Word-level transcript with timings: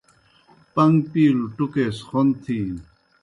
پن٘گ 0.73 0.95
پِیلوْ 1.11 1.45
ٹُکے 1.55 1.85
سہ 1.97 2.03
خوْن 2.07 2.27
تِھینوْ۔ 2.41 2.79